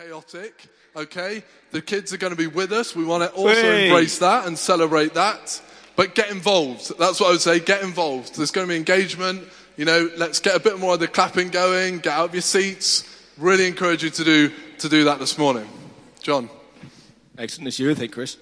[0.00, 0.66] chaotic.
[0.96, 2.96] Okay, the kids are going to be with us.
[2.96, 3.86] We want to also Hey.
[3.88, 5.60] embrace that and celebrate that.
[5.96, 6.98] But get involved.
[6.98, 7.60] That's what I would say.
[7.60, 8.34] Get involved.
[8.36, 9.46] There's going to be engagement.
[9.76, 11.98] You know, let's get a bit more of the clapping going.
[11.98, 13.04] Get out of your seats.
[13.38, 15.68] Really encourage you to do to do that this morning.
[16.22, 16.48] John.
[17.38, 18.36] Excellent this year, I think, Chris.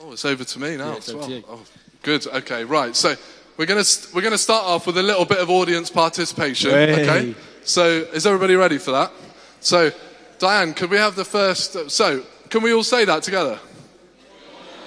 [0.00, 1.26] Oh, it's over to me now Yeah, it's as well.
[1.26, 1.44] to you.
[1.48, 1.62] Oh,
[2.02, 2.26] good.
[2.26, 2.94] Okay, right.
[2.96, 3.14] So
[3.56, 6.70] we're gonna st- we're gonna start off with a little bit of audience participation.
[6.70, 7.02] Hey.
[7.08, 7.34] Okay.
[7.64, 9.12] So is everybody ready for that?
[9.64, 9.90] So,
[10.38, 11.90] Diane, could we have the first?
[11.90, 13.58] So, can we all say that together?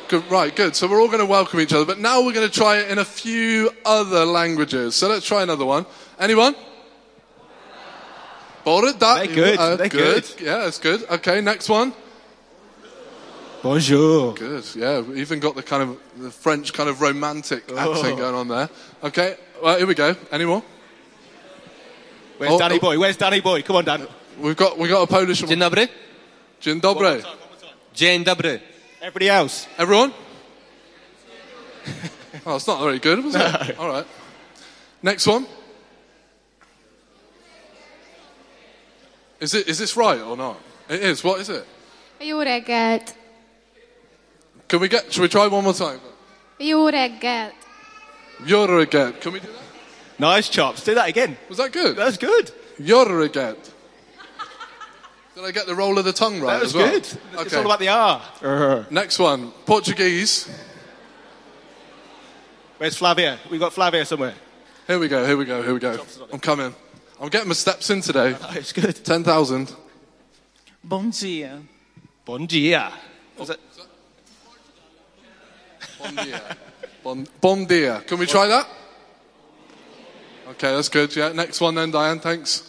[0.08, 0.76] Good, right, good.
[0.76, 2.90] So we're all going to welcome each other, but now we're going to try it
[2.90, 4.96] in a few other languages.
[4.96, 5.86] So let's try another one.
[6.20, 6.56] Anyone?
[8.64, 10.24] Bore da, They're good, uh, they're good.
[10.38, 10.42] good.
[10.46, 11.04] Yeah, that's good.
[11.10, 11.92] Okay, next one.
[13.64, 14.34] Bonjour.
[14.36, 14.64] Good.
[14.76, 17.78] Yeah, we even got the kind of the French kind of romantic Oh.
[17.96, 18.70] accent going on there.
[19.04, 20.16] Okay, well, here we go.
[20.32, 20.64] Any more?
[22.38, 22.80] Where's Oh, Danny oh.
[22.80, 23.00] Boy?
[23.00, 23.62] Where's Danny Boy?
[23.64, 24.08] Come on, Dan.
[24.40, 25.60] We've got we got a Polish Dzień one.
[25.60, 25.88] dobry.
[26.62, 27.24] Dzień dobry.
[27.94, 28.60] Dzień dobry.
[29.02, 29.68] Everybody else.
[29.78, 30.12] Everyone?
[32.46, 33.80] oh, it's not very good, was it?
[33.80, 34.06] All right.
[35.02, 35.46] Next one.
[39.40, 40.58] Is it is this right or not?
[40.90, 41.24] It is.
[41.24, 41.66] What is it?
[42.20, 43.14] Jó reggelt!
[44.68, 45.12] Can we get?
[45.14, 46.00] Should we try one more time?
[46.60, 47.54] Jó reggelt!
[48.46, 48.86] You're.
[48.86, 50.20] Can we do that?
[50.20, 50.84] Nice chops.
[50.84, 51.38] Do that again.
[51.50, 51.96] Was that good?
[51.96, 52.52] That's good.
[52.80, 53.56] You're again.
[55.38, 56.90] Did I get the roll of the tongue right That was as well?
[56.90, 57.04] good.
[57.06, 57.58] It's Okay.
[57.58, 58.22] all about the R.
[58.42, 58.84] Uh-huh.
[58.90, 60.50] Next one, Portuguese.
[62.80, 63.38] Where's Flavia?
[63.52, 64.34] We've got Flavia somewhere.
[64.88, 66.04] Here we go, here we go, here we go.
[66.34, 66.74] I'm coming.
[67.22, 68.36] I'm getting my steps in today.
[68.42, 68.96] Oh, it's good.
[69.06, 69.76] 10,000.
[70.84, 71.62] Bom dia.
[72.26, 72.92] Bon dia.
[73.38, 73.60] Oh, was that?
[76.00, 76.58] Bon dia.
[77.04, 78.02] Bon, bon dia.
[78.08, 78.68] Can we try that?
[80.50, 81.16] Okay, that's good.
[81.16, 82.67] Yeah, next one then, Diane, thanks.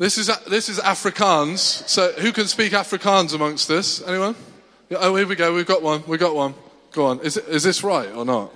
[0.00, 1.58] This is, this is Afrikaans.
[1.86, 4.00] So who can speak Afrikaans amongst us?
[4.00, 4.34] Anyone?
[4.88, 5.52] Yeah, oh, here we go.
[5.52, 6.02] We've got one.
[6.06, 6.54] We've got one.
[6.92, 7.20] Go on.
[7.20, 8.50] Is, it, is this right or not?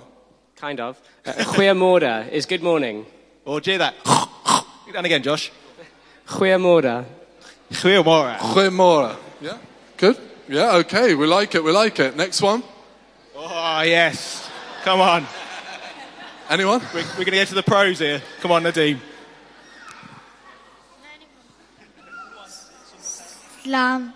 [0.57, 0.99] Kind of.
[1.27, 3.05] Uh, Goeiemorgen is good morning.
[3.45, 3.95] Or do that.
[4.87, 5.53] Do that again, Josh.
[6.27, 7.05] Goeiemorgen.
[7.71, 8.39] Goeiemorgen.
[8.39, 9.17] Goeiemorgen.
[9.43, 9.59] Yeah?
[9.99, 10.17] Good?
[10.49, 11.15] Yeah, okay.
[11.15, 11.63] We like it.
[11.63, 12.17] We like it.
[12.17, 12.63] Next one.
[13.37, 14.49] Oh, yes.
[14.83, 15.27] Come on.
[16.49, 16.81] Anyone?
[16.95, 18.23] We're, we're going to get to the pros here.
[18.41, 18.99] Come on, Nadeem.
[23.64, 24.14] Slam!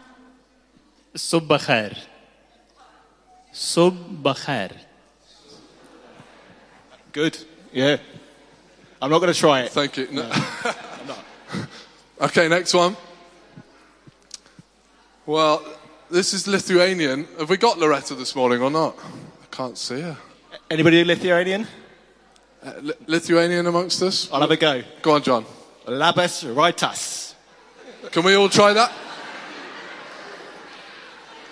[1.16, 1.97] صب خير
[3.53, 4.72] صب خير
[7.13, 7.38] Good.
[7.72, 7.97] Yeah.
[9.00, 9.72] I'm not going to try it.
[9.72, 10.07] Thank you.
[10.12, 10.31] No.
[12.22, 12.97] okay, next one.
[15.28, 15.63] Well,
[16.09, 17.28] this is Lithuanian.
[17.38, 18.96] Have we got Loretta this morning or not?
[19.44, 20.18] I can't see her.
[20.72, 21.68] Anybody Lithuanian?
[22.63, 24.28] Uh, Li- Lithuanian amongst us?
[24.31, 24.81] I'll have a go.
[25.03, 25.46] Go on, John.
[25.85, 27.35] Labas raitas.
[28.12, 28.91] Can we all try that?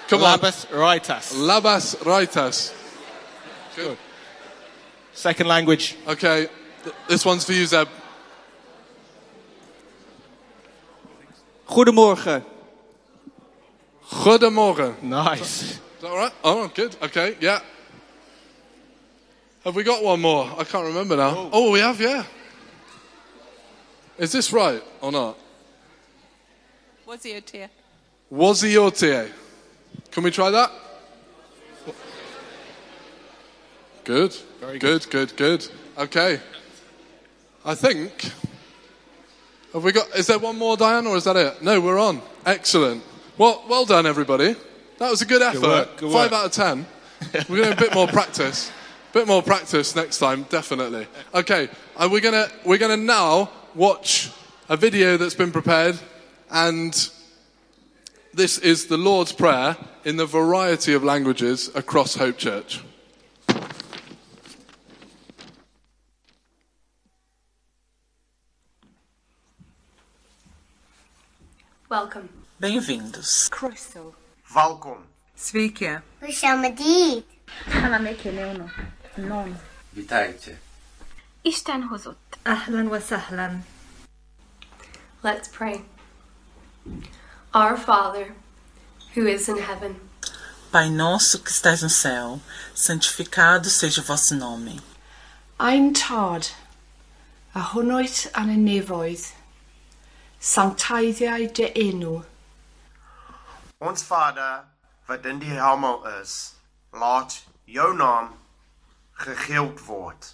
[0.08, 0.38] Come on.
[0.38, 1.34] Labas raitas.
[1.34, 2.72] Labas Raitas.
[3.74, 3.98] Good.
[5.12, 5.96] Second language.
[6.06, 6.48] Okay,
[7.08, 7.88] this one's for you, Zeb.
[11.66, 12.44] Goedemorgen.
[14.10, 15.02] Goedemorgen.
[15.02, 15.62] Nice.
[15.62, 16.32] Is that all right?
[16.44, 16.96] Oh, good.
[17.02, 17.60] Okay, yeah.
[19.64, 20.48] Have we got one more?
[20.56, 21.34] I can't remember now.
[21.36, 22.24] Oh, oh we have, yeah.
[24.16, 25.36] Is this right or not?
[27.04, 27.68] What's your tear?
[28.32, 29.30] Waziotie.
[30.10, 30.70] Can we try that?
[34.04, 34.36] Good.
[34.60, 35.08] Very good.
[35.10, 35.68] Good, good, good.
[35.98, 36.40] Okay.
[37.64, 38.30] I think.
[39.72, 40.08] Have we got.
[40.16, 41.62] Is there one more, Diane, or is that it?
[41.62, 42.22] No, we're on.
[42.44, 43.02] Excellent.
[43.36, 44.54] Well, well done, everybody.
[44.98, 45.62] That was a good effort.
[45.62, 46.40] work, good Five work.
[46.40, 46.86] out of ten.
[47.48, 48.70] We're going to a bit more practice.
[49.12, 51.06] Bit more practice next time, definitely.
[51.34, 51.68] Okay,
[51.98, 54.30] and we're gonna we're gonna now watch
[54.68, 55.98] a video that's been prepared,
[56.50, 57.10] and
[58.36, 62.82] this is the Lord's Prayer in the variety of languages across Hope Church.
[71.88, 72.28] Welcome.
[72.60, 73.48] Bem-vindos.
[73.48, 74.12] Croeso.
[74.54, 74.98] Welkom.
[75.34, 76.02] Sveiki.
[79.96, 80.56] Witajcie.
[81.42, 82.36] Isten hozott!
[82.44, 83.62] Ahlan wa sahlan.
[85.22, 85.80] Let's pray.
[87.54, 88.34] Our Father,
[89.14, 89.96] who is in heaven,
[90.72, 92.40] Pai nosso que estais no céu,
[92.74, 94.80] santificado seja o vosso nome.
[95.58, 96.50] Ein tad,
[97.54, 99.30] a hwnnwyd an y nefoedd,
[100.40, 102.24] sanctaiddiau dy enw,
[103.80, 104.64] Ons Vader
[105.08, 106.54] wat in die hemel is,
[106.92, 108.34] laat jou naam
[109.14, 110.32] gegeeld word.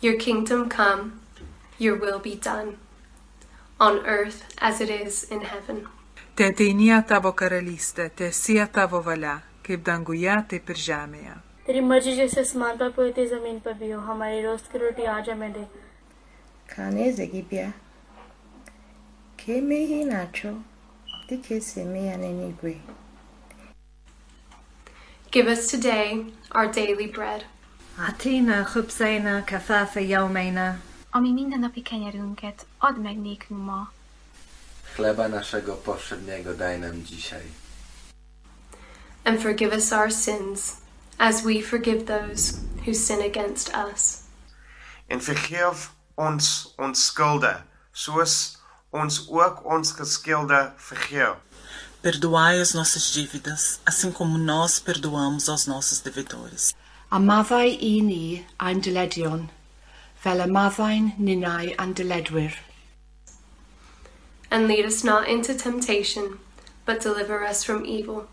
[0.00, 1.20] your kingdom come,
[1.78, 2.78] your will be done,
[3.79, 5.83] on earth as it is in heaven.
[6.35, 11.35] Te ateinie tavo karalystė, te sie tavo valia, kaip danguje, taip ir žemėje.
[11.65, 14.77] तेरी मर्जी जैसे आसमान पर भी होती है जमीन पर भी हो हमारी रोज की
[14.79, 15.63] रोटी आज हमें दे
[16.69, 17.71] ka alaeze gị bịa
[19.39, 20.51] ka eme ihe ị na-achọ
[21.29, 22.75] dịka esi eme ya n'eluigwe
[25.31, 27.45] Give us today our daily bread.
[28.07, 30.67] Atina chubsaina kafafa yaumaina.
[31.10, 33.92] Ami mindennapi kenyerünket, add meg nékünk ma,
[34.94, 37.42] Chleba naszego powszedniego daj nam dzisiaj.
[39.24, 40.72] And forgive us our sins
[41.16, 42.54] as we forgive those
[42.84, 44.18] who sin against us.
[45.06, 47.62] En vergeef ons ons skulde,
[47.92, 48.58] soos
[48.90, 51.36] ons ook ons geskilde vergeef.
[52.02, 56.74] Perdoai as nossas dívidas, assim como nós perdoamos aos nossos devedores.
[57.10, 59.50] A maddau i ni a'n dyledion,
[60.20, 62.58] fel y maddau'n ninnau a'n diledwyr.
[64.50, 66.38] And lead us not into temptation,
[66.84, 68.26] but deliver us from evil.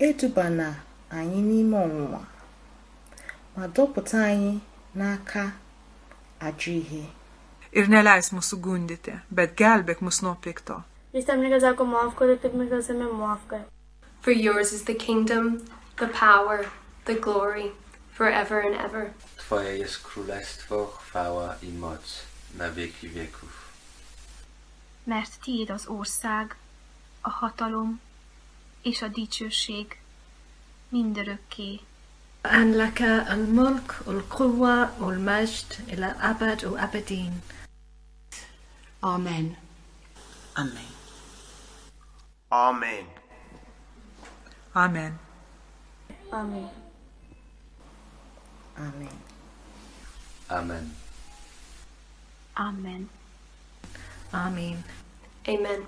[0.00, 0.76] Edubana
[1.10, 2.22] anyị n'ime ọnwụnwa,
[3.56, 4.60] ma dọpụta anyị
[4.96, 5.52] n'aka
[6.40, 7.04] ajọ ihe.
[7.72, 10.82] Ir neleis mūsų gundyti, bet gelbėk mus nuo pikto.
[14.20, 15.64] For yours is the kingdom,
[15.98, 16.66] the power,
[17.04, 17.72] the glory,
[18.12, 19.12] forever and ever.
[19.46, 22.22] Twoje jest królestwo, chwała i moc
[22.54, 23.72] na wieki wieków.
[25.06, 26.56] Mert Tiéd az ország,
[27.20, 28.00] a hatalom
[28.82, 29.98] és a dicsőség
[30.88, 31.80] mindörökké.
[32.40, 37.42] An laka al mulk, al kuwa, al majd, el abad, al abadin.
[39.00, 39.56] Amen.
[40.52, 40.90] Amen.
[42.48, 43.06] Amen.
[44.72, 45.20] Amen.
[46.30, 46.70] Amen.
[48.76, 49.25] Amen.
[50.50, 50.94] Amen.
[52.56, 53.08] Amen.
[54.32, 54.84] Amen.
[55.48, 55.86] Amen.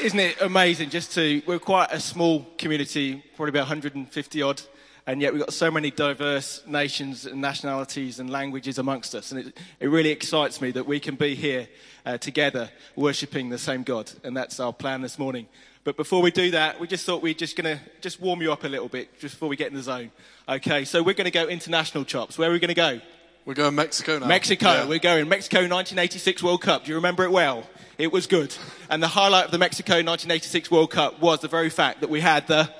[0.00, 4.60] Isn't it amazing just to, we're quite a small community, probably about 150 odd,
[5.06, 9.32] and yet we've got so many diverse nations and nationalities and languages amongst us.
[9.32, 11.68] And it, it really excites me that we can be here
[12.06, 14.10] uh, together worshipping the same God.
[14.22, 15.46] And that's our plan this morning.
[15.84, 18.50] But before we do that, we just thought we're just going to just warm you
[18.50, 20.10] up a little bit just before we get in the zone.
[20.48, 22.38] Okay, so we're going to go international chops.
[22.38, 23.00] Where are we going to go?
[23.44, 24.26] We're going Mexico now.
[24.26, 24.72] Mexico.
[24.72, 24.86] Yeah.
[24.86, 26.84] We're going Mexico 1986 World Cup.
[26.84, 27.68] Do you remember it well?
[27.98, 28.56] It was good.
[28.88, 32.20] And the highlight of the Mexico 1986 World Cup was the very fact that we
[32.20, 32.70] had the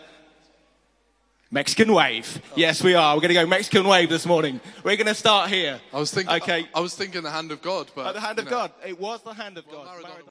[1.54, 2.42] Mexican wave.
[2.56, 3.14] Yes, we are.
[3.14, 4.60] We're going to go Mexican wave this morning.
[4.82, 5.80] We're going to start here.
[5.92, 6.34] I was thinking.
[6.34, 6.66] Okay.
[6.74, 8.50] I, I was thinking the hand of God, but Oh, the hand of know.
[8.50, 8.72] God.
[8.84, 9.86] It was the hand of God.
[9.86, 10.30] Maradona.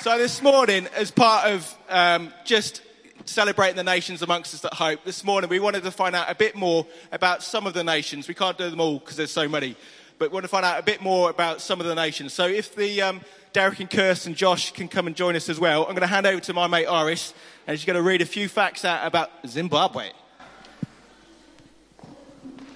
[0.00, 2.82] So this morning, as part of um, just
[3.24, 6.34] celebrating the nations amongst us at Hope, this morning we wanted to find out a
[6.34, 8.28] bit more about some of the nations.
[8.28, 9.76] We can't do them all because there's so many,
[10.24, 12.32] but we want to find out a bit more about some of the nations.
[12.32, 13.20] So if the um,
[13.52, 16.26] Derek and Kirsten, Josh can come and join us as well, I'm going to hand
[16.26, 17.34] over to my mate Iris,
[17.66, 20.12] and she's going to read a few facts out about Zimbabwe.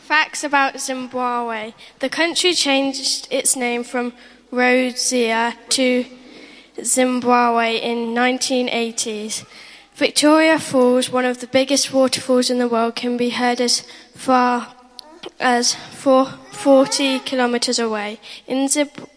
[0.01, 1.73] Facts about Zimbabwe.
[2.01, 4.13] The country changed its name from
[4.51, 6.05] Rhodesia to
[6.85, 9.47] Zimbabwe in 1980s.
[9.95, 13.81] Victoria Falls, one of the biggest waterfalls in the world, can be heard as
[14.15, 14.75] far
[15.41, 18.21] as four, 40 kilometers away.
[18.47, 19.09] In, Zib-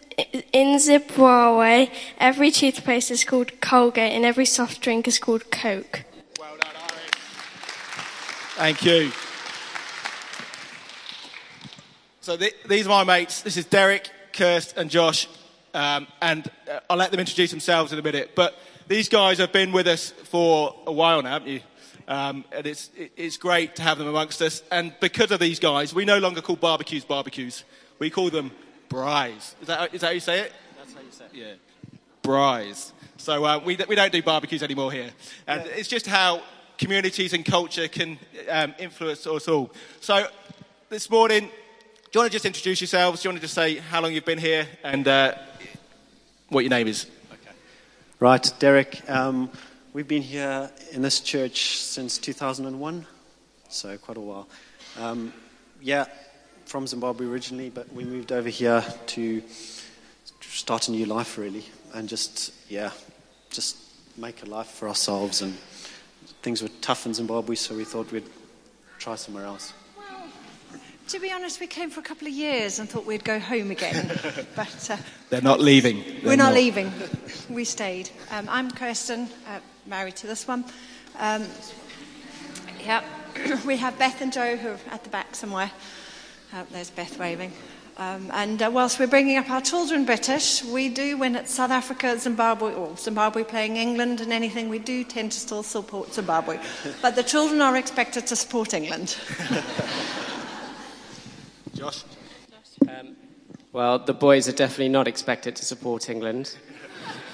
[0.52, 6.04] in Zimbabwe, every toothpaste is called Colgate and every soft drink is called Coke.
[6.38, 6.72] Well done,
[8.56, 9.10] Thank you.
[12.20, 13.42] So th- these are my mates.
[13.42, 15.26] This is Derek, Kirst, and Josh.
[15.74, 18.32] Um, and uh, I'll let them introduce themselves in a minute.
[18.34, 21.60] But these guys have been with us for a while now, haven't you?
[22.08, 24.62] Um, and it's, it's great to have them amongst us.
[24.70, 27.64] And because of these guys, we no longer call barbecues barbecues.
[27.98, 28.50] We call them
[28.88, 29.54] braais.
[29.60, 30.52] Is that, is that how you say it?
[30.76, 31.30] That's how you say it.
[31.34, 31.54] Yeah.
[32.22, 32.92] Braais.
[33.16, 35.10] So uh, we, we don't do barbecues anymore here.
[35.46, 36.42] And it's just how
[36.78, 38.18] communities and culture can
[38.50, 39.72] um, influence us all.
[40.00, 40.26] So
[40.88, 41.48] this morning, do
[42.18, 43.22] you want to just introduce yourselves?
[43.22, 45.34] Do you want to just say how long you've been here and uh,
[46.48, 47.06] what your name is?
[47.32, 47.54] Okay.
[48.18, 49.08] Right, Derek.
[49.08, 49.50] Um,
[49.92, 53.06] we've been here in this church since 2001,
[53.68, 54.48] so quite a while.
[54.98, 55.32] Um,
[55.80, 56.06] yeah,
[56.64, 59.42] from Zimbabwe originally, but we moved over here to
[60.40, 62.90] start a new life, really, and just yeah,
[63.50, 63.76] just
[64.16, 65.42] make a life for ourselves.
[65.42, 65.54] And
[66.42, 68.28] things were tough in Zimbabwe, so we thought we'd
[68.98, 69.72] try somewhere else.
[71.08, 73.70] To be honest, we came for a couple of years and thought we'd go home
[73.70, 74.06] again.
[74.56, 74.96] but uh,
[75.30, 75.98] They're not leaving.
[76.22, 76.92] we're They're not, leaving.
[77.50, 78.08] We stayed.
[78.30, 80.64] Um, I'm Kirsten, uh, married to this one.
[81.18, 81.46] Um,
[82.84, 83.02] yeah,
[83.66, 85.70] we have Beth and Joe who are at the back somewhere.
[86.52, 87.52] Uh, there's Beth waving.
[87.98, 91.70] Um, and uh, whilst we're bringing up our children British, we do, when it's South
[91.70, 96.58] Africa, Zimbabwe, or Zimbabwe playing England and anything, we do tend to still support Zimbabwe.
[97.02, 99.18] But the children are expected to support England.
[101.82, 102.04] Josh?
[102.88, 103.16] Um,
[103.72, 106.56] well, the boys are definitely not expected to support England.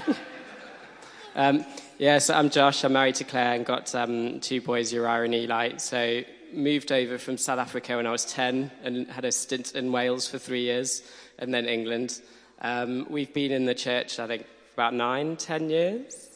[1.34, 1.66] um,
[1.98, 2.82] yes, I'm Josh.
[2.82, 5.76] I'm married to Claire and got um, two boys, Uriah and Eli.
[5.76, 9.92] So moved over from South Africa when I was 10 and had a stint in
[9.92, 11.02] Wales for three years
[11.38, 12.18] and then England.
[12.62, 16.26] Um, we've been in the church, I think, about nine, ten years,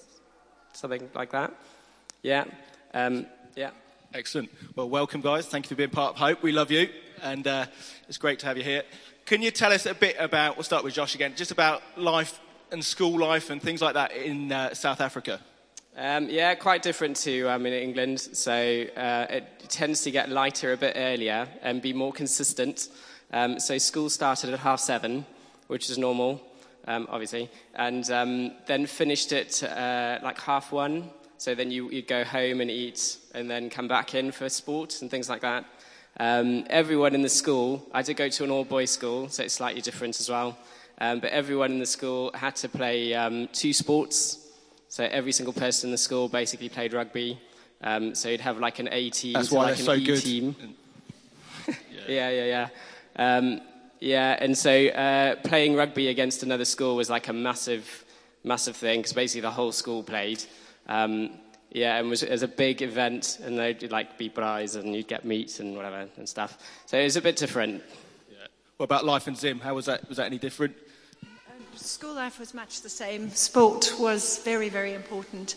[0.75, 1.55] something like that.
[2.23, 2.45] Yeah.
[2.93, 3.25] Um,
[3.57, 3.71] yeah.
[4.13, 4.51] Excellent.
[4.77, 5.47] Well, welcome, guys.
[5.47, 6.43] Thank you for being part of Hope.
[6.43, 6.91] We love you,
[7.23, 7.67] and uh,
[8.09, 8.83] it's great to have you here.
[9.25, 12.41] Can you tell us a bit about, we'll start with Josh again, just about life
[12.71, 15.41] and school life and things like that in uh, South Africa?
[15.97, 18.21] Um, yeah, quite different to um, in England.
[18.21, 22.89] So uh, it tends to get lighter a bit earlier and be more consistent.
[23.33, 25.25] Um, so school started at half seven,
[25.69, 26.43] which is normal,
[26.87, 31.11] um, obviously, and um, then finished at uh, like half one.
[31.39, 35.03] So then you, you'd go home and eat, and then come back in for sports
[35.03, 35.65] and things like that.
[36.19, 39.81] Um, everyone in the school, I did go to an all-boys school, so it's slightly
[39.81, 40.59] different as well.
[40.99, 44.39] Um, but everyone in the school had to play um, two sports.
[44.89, 47.41] So every single person in the school basically played rugby.
[47.83, 50.05] Um, so you'd have like an A team, That's to why like an so E
[50.05, 50.21] good.
[50.21, 50.55] team.
[52.07, 52.69] yeah, yeah, yeah.
[53.17, 53.61] Um,
[54.01, 58.05] yeah, and so uh, playing rugby against another school was like a massive,
[58.45, 60.45] massive thing because basically the whole school played.
[60.89, 61.31] Um,
[61.75, 65.09] yeah, and was, it was a big event, and they'd like be prize, and you'd
[65.09, 66.59] get meat and whatever and stuff.
[66.87, 67.83] So it was a bit different.
[68.31, 68.47] Yeah.
[68.77, 69.59] What about life in Zim?
[69.61, 70.07] How was that?
[70.09, 70.77] Was that any different?
[71.75, 73.31] School life was much the same.
[73.31, 75.57] Sport was very, very important.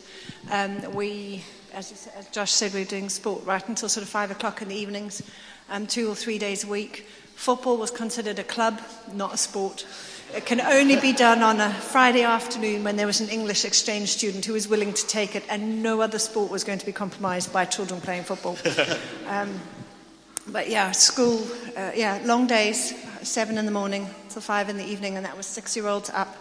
[0.50, 1.44] Um, we,
[1.74, 4.32] as, you, said- as Josh said, we were doing sport right until sort of five
[4.32, 5.22] o'clock in the evenings,
[5.70, 7.06] um, two or three days a week.
[7.36, 8.82] Football was considered a club,
[9.12, 9.86] not a sport.
[10.36, 14.10] It can only be done on a Friday afternoon when there was an English exchange
[14.10, 16.92] student who was willing to take it, and no other sport was going to be
[16.92, 18.58] compromised by children playing football.
[19.27, 19.60] Um,
[20.48, 21.42] but yeah, school,
[21.75, 25.36] uh, yeah, long days, seven in the morning till five in the evening, and that
[25.36, 26.38] was six year olds up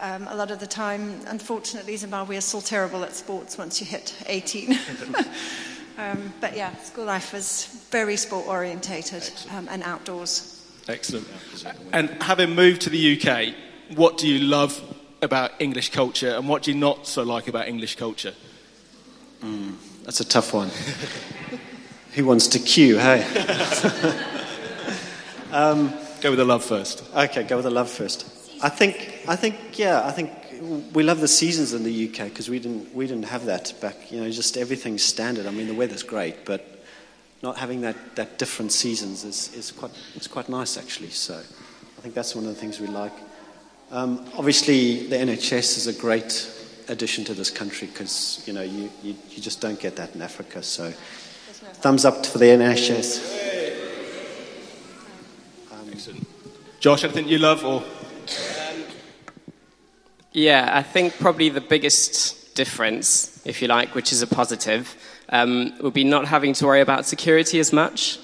[0.00, 1.20] um, a lot of the time.
[1.26, 4.78] Unfortunately, Zimbabwe is still terrible at sports once you hit 18.
[5.98, 10.53] um, but yeah, school life was very sport orientated um, and outdoors.
[10.88, 11.26] Excellent.
[11.92, 13.54] And having moved to the UK,
[13.96, 14.80] what do you love
[15.22, 18.34] about English culture and what do you not so like about English culture?
[19.42, 19.74] Mm,
[20.04, 20.70] that's a tough one.
[22.14, 23.22] Who wants to queue, hey?
[25.52, 27.02] um, go with the love first.
[27.14, 28.26] Okay, go with the love first.
[28.62, 30.30] I think, I think, yeah, I think
[30.94, 34.12] we love the seasons in the UK because we didn't, we didn't have that back.
[34.12, 35.46] You know, just everything's standard.
[35.46, 36.73] I mean, the weather's great, but
[37.44, 41.10] not having that, that different seasons is, is quite, it's quite nice actually.
[41.10, 43.12] So I think that's one of the things we like.
[43.92, 46.50] Um, obviously, the NHS is a great
[46.88, 50.22] addition to this country because you know you, you, you just don't get that in
[50.22, 50.62] Africa.
[50.62, 50.90] So
[51.84, 53.44] thumbs up for the NHS.
[55.92, 56.26] Excellent.
[56.80, 57.84] Josh, anything you love or?
[60.32, 64.96] Yeah, I think probably the biggest difference, if you like, which is a positive,
[65.34, 68.20] um, would be not having to worry about security as much.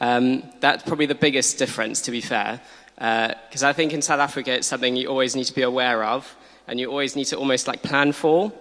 [0.00, 2.60] Um, that's probably the biggest difference, to be fair.
[2.94, 6.36] Because I think in South Africa, it's something you always need to be aware of,
[6.68, 8.52] and you always need to almost like plan for.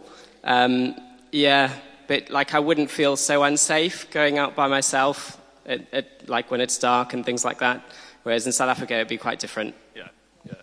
[0.43, 0.95] Um,
[1.31, 1.71] yeah,
[2.07, 6.59] but like I wouldn't feel so unsafe going out by myself, at, at, like when
[6.59, 7.83] it's dark and things like that.
[8.23, 9.75] Whereas in South Africa, it'd be quite different.
[9.95, 10.07] Yeah,
[10.45, 10.53] yeah.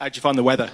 [0.00, 0.70] How'd you find the weather?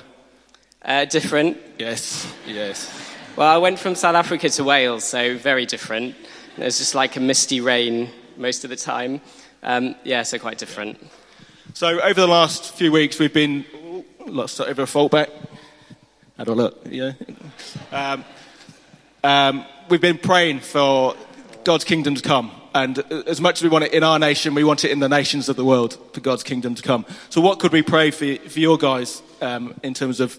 [0.81, 1.59] Uh, different.
[1.79, 3.18] Yes, yes.
[3.39, 6.17] Well, I went from South Africa to Wales, so very different.
[6.57, 9.21] It was just like a misty rain most of the time.
[9.63, 10.99] Um, yeah, so quite different.
[11.73, 13.65] So over the last few weeks, we've been.
[14.47, 15.31] start over a fault back.
[16.37, 16.81] I look?
[16.91, 17.13] Yeah.
[17.93, 18.25] Um,
[19.23, 21.15] um, we've been praying for
[21.63, 22.51] God's kingdom to come.
[22.75, 25.09] And as much as we want it in our nation, we want it in the
[25.09, 27.07] nations of the world for God's kingdom to come.
[27.31, 30.37] So, what could we pray for, for your guys um, in terms of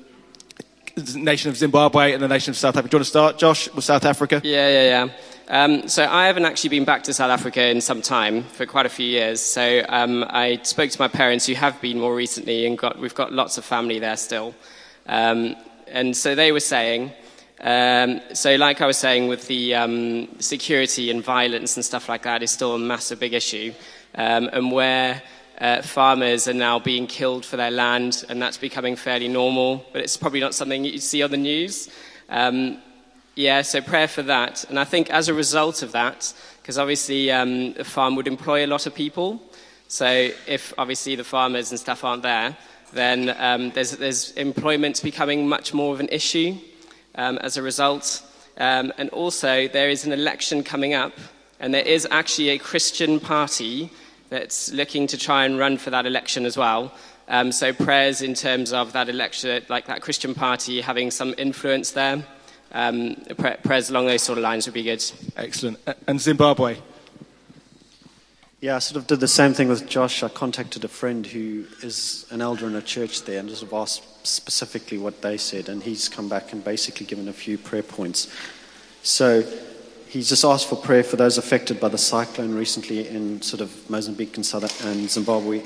[1.16, 2.90] nation of Zimbabwe and the nation of South Africa?
[2.90, 4.42] Do you want to start, Josh, with South Africa?
[4.44, 5.64] Yeah, yeah, yeah.
[5.64, 8.86] Um, so I haven't actually been back to South Africa in some time, for quite
[8.86, 9.42] a few years.
[9.42, 13.16] So um, I spoke to my parents, who have been more recently, and got, we've
[13.16, 14.54] got lots of family there still.
[15.08, 15.56] Um,
[15.88, 17.12] and so they were saying,
[17.62, 22.24] um, so like I was saying, with the um, security and violence and stuff like
[22.24, 23.74] that is still a massive big issue.
[24.16, 25.22] um, and where
[25.60, 30.02] uh, farmers are now being killed for their land, and that's becoming fairly normal, but
[30.02, 31.90] it's probably not something you see on the news.
[32.30, 32.82] Um,
[33.36, 34.66] yeah, so prayer for that.
[34.70, 38.66] And I think as a result of that, because obviously um, the farm would employ
[38.66, 39.42] a lot of people,
[39.88, 42.56] so if obviously the farmers and stuff aren't there,
[42.94, 46.58] then um, there's, there's employment becoming much more of an issue
[47.16, 48.24] um, as a result.
[48.58, 51.14] Um, and also, there is an election coming up,
[51.60, 53.90] and there is actually a Christian party
[54.30, 56.94] that's looking to try and run for that election as well.
[57.28, 61.92] Um, so prayers in terms of that election, like that Christian party having some influence
[61.92, 62.24] there.
[62.72, 63.16] Um,
[63.64, 65.04] prayers along those sort of lines would be good.
[65.36, 65.80] Excellent.
[66.08, 66.78] And Zimbabwe?
[68.62, 70.22] Yeah, I sort of did the same thing with Josh.
[70.22, 73.72] I contacted a friend who is an elder in a church there and just sort
[73.72, 77.58] of asked specifically what they said, and he's come back and basically given a few
[77.58, 78.28] prayer points.
[79.02, 79.44] So
[80.10, 83.90] he's just asked for prayer for those affected by the cyclone recently in sort of
[83.90, 85.62] Mozambique and, South, and Zimbabwe,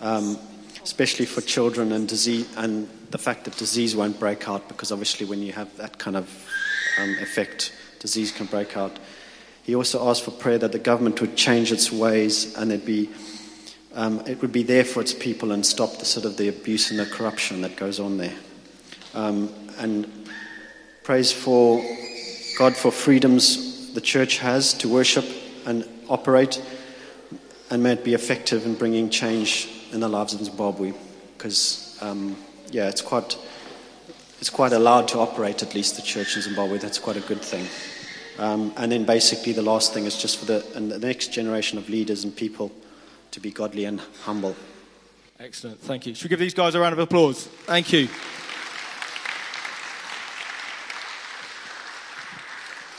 [0.00, 0.36] um,
[0.82, 5.24] especially for children and disease, and the fact that disease won't break out because obviously
[5.24, 6.28] when you have that kind of
[7.00, 8.98] um, effect, disease can break out.
[9.62, 13.08] He also asked for prayer that the government would change its ways and it be,
[13.94, 16.90] um, it would be there for its people and stop the sort of the abuse
[16.90, 18.34] and the corruption that goes on there.
[19.14, 20.28] Um, and
[21.04, 21.84] praise for
[22.58, 23.65] God for freedoms
[23.96, 25.24] the church has to worship
[25.64, 26.62] and operate,
[27.70, 30.92] and may it be effective in bringing change in the lives of Zimbabwe.
[31.32, 32.36] Because, um,
[32.70, 33.38] yeah, it's quite,
[34.38, 36.76] it's quite allowed to operate, at least the church in Zimbabwe.
[36.76, 37.66] That's quite a good thing.
[38.38, 41.78] Um, and then basically the last thing is just for the, and the next generation
[41.78, 42.70] of leaders and people
[43.30, 44.54] to be godly and humble.
[45.40, 45.80] Excellent.
[45.80, 46.14] Thank you.
[46.14, 47.46] Should we give these guys a round of applause?
[47.64, 48.08] Thank you.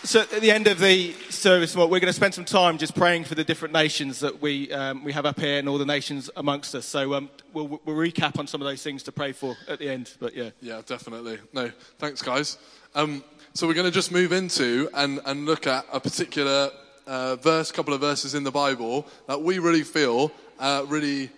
[0.08, 3.26] So at the end of the service, we're going to spend some time just praying
[3.26, 6.30] for the different nations that we, um, we have up here and all the nations
[6.38, 6.86] amongst us.
[6.86, 9.90] So um, we'll, we'll recap on some of those things to pray for at the
[9.90, 10.14] end.
[10.18, 10.52] But yeah.
[10.62, 11.40] Yeah, definitely.
[11.52, 12.58] No, thanks, guys.
[12.96, 13.22] Um,
[13.54, 16.70] so we're going to just move into and, and look at a particular
[17.06, 21.30] uh, verse, couple of verses in the Bible that we really feel uh, really,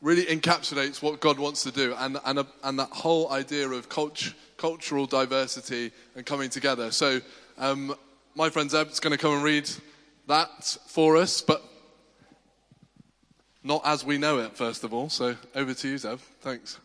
[0.00, 3.90] really encapsulates what God wants to do and, and, a, and that whole idea of
[3.90, 6.90] cult- cultural diversity and coming together.
[6.90, 7.20] So
[7.58, 7.94] um,
[8.34, 9.70] my friend Zeb's going to come and read
[10.26, 11.62] that for us, but
[13.62, 15.08] not as we know it, first of all.
[15.08, 16.18] So over to you, Zeb.
[16.40, 16.78] Thanks.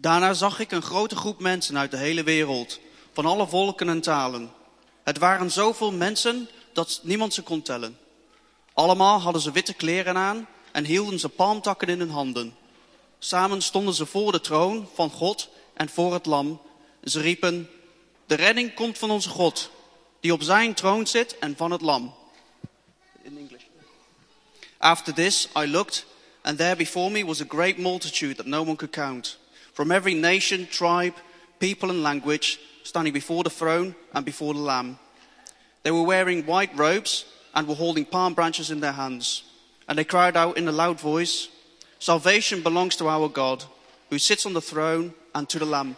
[0.00, 2.80] Daarna zag ik een grote groep mensen uit de hele wereld,
[3.12, 4.52] van alle volken en talen.
[5.02, 7.98] Het waren zoveel mensen dat niemand ze kon tellen.
[8.72, 12.54] Allemaal hadden ze witte kleren aan en hielden ze palmtakken in hun handen.
[13.18, 16.60] Samen stonden ze voor de troon van God en voor het lam.
[17.04, 17.68] Ze riepen,
[18.30, 19.70] de redding komt van onze God,
[20.20, 22.14] die op zijn troon zit en van het lam.
[23.22, 23.62] In English.
[24.78, 26.06] After this I looked,
[26.42, 29.38] and there before me was a great multitude that no one could count
[29.72, 31.14] from every nation, tribe,
[31.58, 34.98] people, and language, standing before the throne and before the Lamb.
[35.82, 39.42] They were wearing white robes and were holding palm branches in their hands.
[39.86, 41.48] And they cried out in a loud voice
[41.98, 43.64] Salvation belongs to our God,
[44.08, 45.96] who sits on the throne and to the Lamb.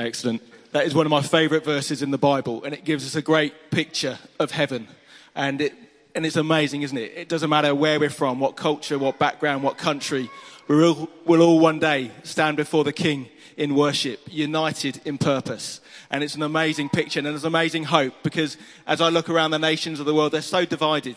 [0.00, 0.42] Excellent.
[0.72, 3.22] That is one of my favourite verses in the Bible, and it gives us a
[3.22, 4.88] great picture of heaven.
[5.34, 5.74] And, it,
[6.14, 7.12] and it's amazing, isn't it?
[7.14, 10.30] It doesn't matter where we're from, what culture, what background, what country,
[10.68, 15.82] we'll all, we'll all one day stand before the King in worship, united in purpose.
[16.10, 19.58] And it's an amazing picture and there's amazing hope because as I look around the
[19.58, 21.16] nations of the world, they're so divided.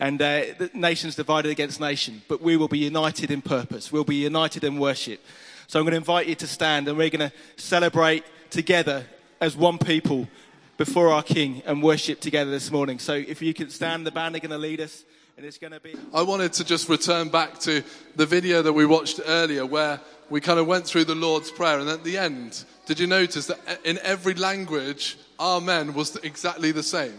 [0.00, 0.42] And uh,
[0.74, 3.92] nations divided against nation, but we will be united in purpose.
[3.92, 5.20] We'll be united in worship.
[5.66, 9.06] So I'm going to invite you to stand and we're going to celebrate together
[9.40, 10.28] as one people
[10.76, 12.98] before our King and worship together this morning.
[12.98, 15.04] So if you can stand, the band are going to lead us.
[15.36, 15.96] And it's going to be.
[16.12, 17.82] I wanted to just return back to
[18.14, 20.00] the video that we watched earlier where
[20.30, 21.80] we kind of went through the Lord's Prayer.
[21.80, 26.84] And at the end, did you notice that in every language, Amen was exactly the
[26.84, 27.14] same?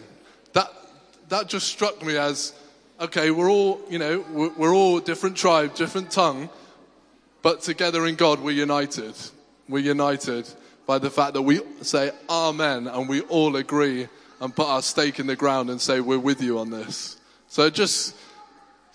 [0.54, 0.72] That,
[1.28, 2.54] that just struck me as
[3.00, 6.50] okay, we're all, you know, we're, all different tribe, different tongue,
[7.46, 9.14] but together in God, we're united.
[9.70, 10.50] We're united
[10.88, 14.08] by the fact that we say Amen and we all agree
[14.42, 17.18] and put our stake in the ground and say, We're with you on this.
[17.48, 18.16] So just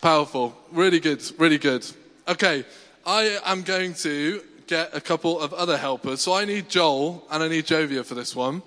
[0.03, 0.57] powerful.
[0.73, 1.23] Really good.
[1.39, 1.87] Really good.
[2.27, 2.65] Okay.
[3.07, 6.21] I am going to get a couple of other helpers.
[6.21, 8.63] So I need Joel and I need Jovia for this one.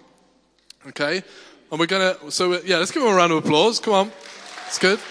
[0.87, 1.21] Okay.
[1.69, 3.81] And we're going to, so yeah, let's give them a round of applause.
[3.81, 4.11] Come on.
[4.65, 5.01] It's good.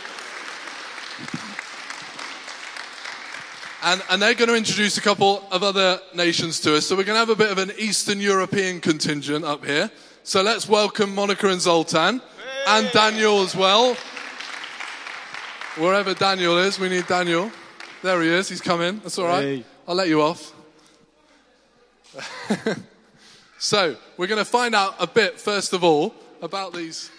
[3.84, 6.86] And, and they're going to introduce a couple of other nations to us.
[6.86, 9.90] So we're going to have a bit of an Eastern European contingent up here.
[10.22, 12.22] So let's welcome Monica and Zoltan
[12.68, 13.96] and Daniel as well.
[15.76, 17.50] Wherever Daniel is, we need Daniel.
[18.02, 18.48] There he is.
[18.48, 19.00] He's coming.
[19.00, 19.42] That's all right.
[19.42, 19.64] Hey.
[19.88, 20.54] I'll let you off.
[23.58, 27.10] so we're going to find out a bit first of all about these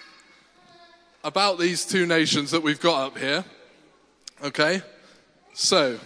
[1.25, 3.43] about these two nations that we've got up here.
[4.41, 4.81] Okay.
[5.53, 5.99] So,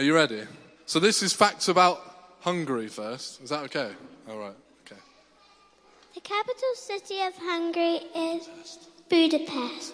[0.00, 0.44] are you ready?
[0.86, 2.00] So this is facts about
[2.40, 3.42] Hungary first.
[3.42, 3.90] Is that okay?
[4.30, 4.54] All right.
[4.86, 4.98] Okay.
[6.14, 8.48] The capital city of Hungary is
[9.10, 9.92] Budapest.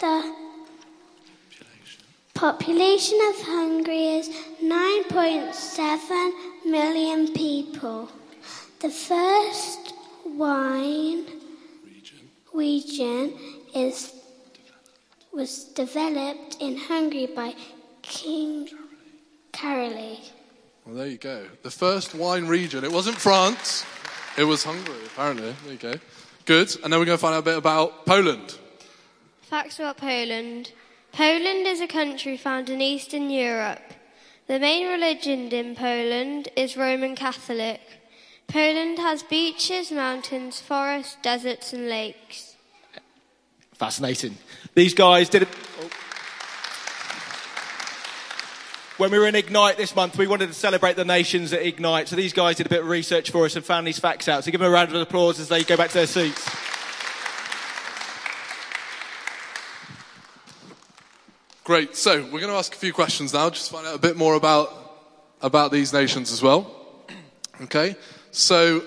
[0.00, 0.34] The
[2.34, 4.28] population of Hungary is
[4.62, 6.32] 9.7
[6.66, 8.10] million people.
[8.80, 9.94] The first
[10.26, 11.24] wine
[12.52, 13.32] region
[13.74, 14.12] is
[15.32, 17.54] was developed in Hungary by
[18.06, 18.68] King
[19.52, 20.30] Carolee.
[20.86, 21.46] Well, there you go.
[21.62, 22.84] The first wine region.
[22.84, 23.84] It wasn't France.
[24.36, 25.54] It was Hungary, apparently.
[25.64, 25.94] There you go.
[26.44, 26.74] Good.
[26.82, 28.58] And then we're going to find out a bit about Poland.
[29.42, 30.72] Facts about Poland.
[31.12, 33.94] Poland is a country found in Eastern Europe.
[34.46, 37.80] The main religion in Poland is Roman Catholic.
[38.48, 42.56] Poland has beaches, mountains, forests, deserts, and lakes.
[43.72, 44.36] Fascinating.
[44.74, 45.48] These guys did it.
[48.96, 52.06] When we were in Ignite this month, we wanted to celebrate the nations at Ignite.
[52.06, 54.44] So these guys did a bit of research for us and found these facts out.
[54.44, 56.48] So give them a round of applause as they go back to their seats.
[61.64, 61.96] Great.
[61.96, 64.34] So we're going to ask a few questions now, just find out a bit more
[64.34, 64.72] about
[65.42, 66.70] about these nations as well.
[67.62, 67.96] Okay.
[68.30, 68.82] So,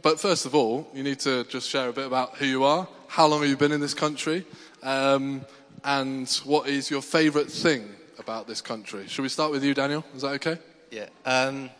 [0.00, 2.86] but first of all, you need to just share a bit about who you are,
[3.08, 4.46] how long have you been in this country,
[4.84, 5.44] um,
[5.84, 9.06] and what is your favourite thing about this country.
[9.08, 10.04] Should we start with you, Daniel?
[10.14, 10.58] Is that okay?
[10.90, 11.06] Yeah.
[11.24, 11.70] Um,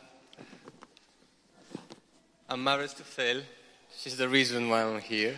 [2.48, 3.42] I'm married to Phil.
[3.96, 5.36] She's the reason why I'm here.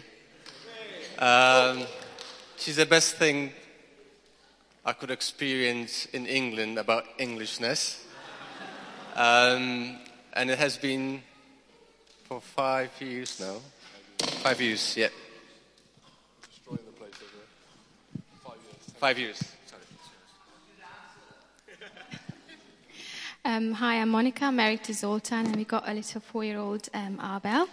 [1.18, 1.84] Um,
[2.56, 3.52] she's the best thing
[4.84, 8.04] I could experience in England about Englishness.
[9.14, 9.98] Um,
[10.32, 11.22] and it has been
[12.24, 13.56] for five years now.
[14.42, 15.08] Five years, yeah.
[18.98, 19.38] Five years.
[19.38, 19.53] Sorry.
[23.44, 24.46] Um, hi, I'm Monica.
[24.46, 27.68] I'm married to Zoltan, and we've got a little four-year-old um, Arbel.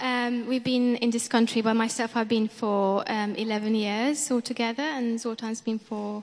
[0.00, 2.14] Um, we've been in this country by myself.
[2.16, 6.22] I've been for um, 11 years altogether, and Zoltan's been for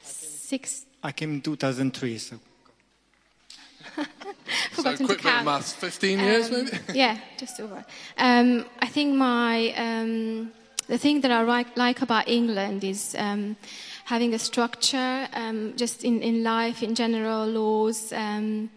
[0.00, 0.86] six.
[1.02, 2.36] I came in 2003, so.
[4.74, 5.44] So quick to count.
[5.46, 5.72] maths.
[5.72, 6.78] 15 years, Um, maybe?
[6.94, 7.84] yeah, just over.
[8.18, 10.52] Um, I think my um,
[10.88, 13.56] the thing that I like, like about England is um,
[14.04, 18.70] having a structure, um, just in, in life in general, laws, um,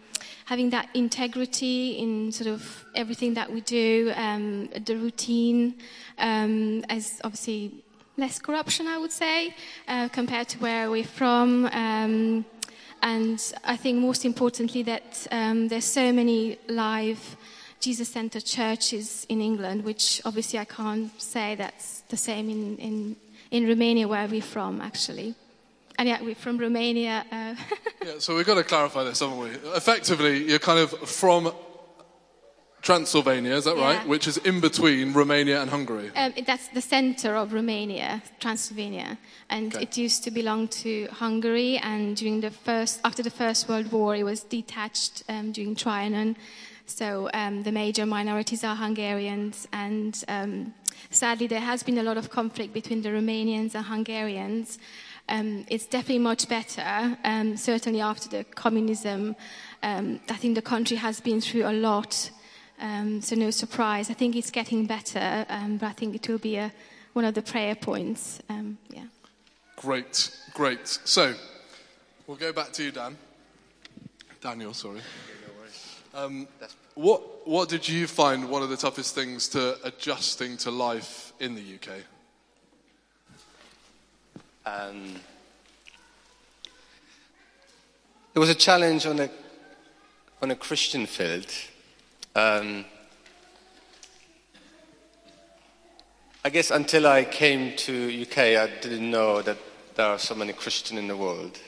[0.46, 5.74] having that integrity in sort of everything that we do, um, the routine,
[6.18, 7.84] um, as obviously
[8.16, 9.54] less corruption, I would say,
[9.86, 11.66] uh, compared to where we're from.
[11.66, 12.44] Um,
[13.02, 17.36] and I think most importantly that um, there's so many live
[17.80, 23.16] Jesus-centered churches in England, which obviously I can't say that's the same in, in,
[23.50, 25.34] in Romania where are we're from, actually.
[25.98, 27.24] And yeah, we're from Romania.
[27.32, 27.54] Uh,
[28.04, 29.50] Yeah, so we've got to clarify this, haven't we?
[29.74, 31.52] Effectively, you're kind of from
[32.82, 33.84] Transylvania, is that Yeah.
[33.98, 34.06] right?
[34.08, 36.10] Which is in between Romania and Hungary.
[36.14, 39.18] Um, that's the center of Romania, Transylvania,
[39.50, 39.82] and Okay.
[39.82, 41.78] it used to belong to Hungary.
[41.78, 46.36] And during the first, after the First World War, it was detached um, during Trianon.
[46.86, 50.72] So um, the major minorities are Hungarians, and um,
[51.10, 54.78] sadly, there has been a lot of conflict between the Romanians and Hungarians.
[55.28, 57.18] Um, it's definitely much better.
[57.24, 59.36] Um, certainly after the communism,
[59.82, 62.30] um, I think the country has been through a lot.
[62.80, 64.10] Um, so no surprise.
[64.10, 66.72] I think it's getting better, um, but I think it will be a,
[67.12, 68.40] one of the prayer points.
[68.48, 69.04] Um, yeah.
[69.76, 70.86] Great, great.
[70.86, 71.34] So,
[72.26, 73.16] we'll go back to you, Dan.
[74.40, 75.00] Daniel, sorry.
[76.14, 76.48] Um,
[76.98, 81.54] what, what did you find one of the toughest things to adjusting to life in
[81.54, 81.90] the UK?
[84.66, 85.14] Um,
[88.34, 89.30] it was a challenge on a
[90.42, 91.46] on a Christian field.
[92.34, 92.84] Um,
[96.44, 99.58] I guess until I came to UK, I didn't know that
[99.94, 101.60] there are so many Christians in the world.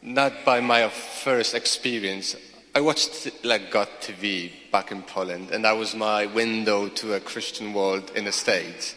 [0.00, 2.36] Not by my first experience.
[2.74, 7.20] I watched like God TV back in Poland, and that was my window to a
[7.20, 8.94] Christian world in the States.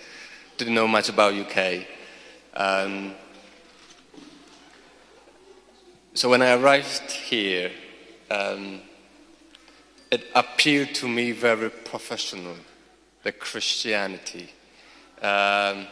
[0.56, 1.86] Didn't know much about UK.
[2.54, 3.16] Um,
[6.14, 7.70] so when I arrived here,
[8.32, 8.80] um,
[10.10, 12.56] it appeared to me very professional,
[13.24, 14.52] the Christianity.
[15.22, 15.88] Um,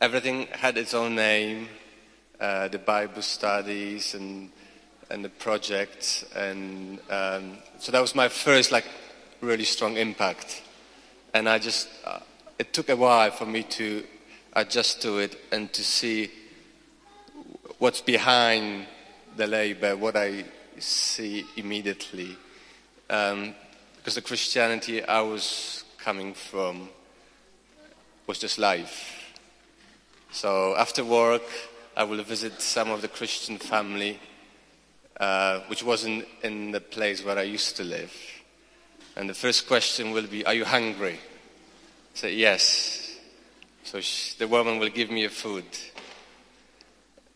[0.00, 1.68] everything had its own name,
[2.38, 4.52] uh, the Bible studies and
[5.12, 6.24] and the project.
[6.34, 8.86] and um, so that was my first like
[9.40, 10.62] really strong impact.
[11.34, 12.20] And I just uh,
[12.58, 14.04] it took a while for me to
[14.54, 16.30] adjust to it and to see
[17.78, 18.86] what's behind
[19.36, 20.44] the labor, what I
[20.78, 22.36] see immediately.
[23.10, 23.54] Um,
[23.96, 26.88] because the Christianity I was coming from
[28.26, 29.32] was just life.
[30.32, 31.42] So after work,
[31.96, 34.18] I will visit some of the Christian family,
[35.18, 38.12] uh, which wasn't in the place where I used to live.
[39.16, 41.14] And the first question will be, Are you hungry?
[41.14, 43.18] I say, Yes.
[43.84, 45.64] So she, the woman will give me a food.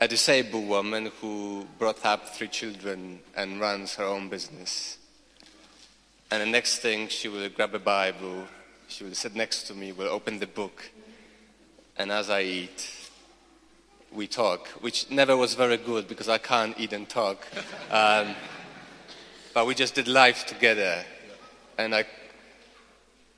[0.00, 4.98] A disabled woman who brought up three children and runs her own business.
[6.30, 8.46] And the next thing, she will grab a Bible,
[8.88, 10.90] she will sit next to me, will open the book,
[11.96, 13.05] and as I eat,
[14.16, 17.46] we talk, which never was very good because I can't eat and talk.
[17.90, 18.34] Um,
[19.54, 21.04] but we just did life together,
[21.78, 22.04] and I,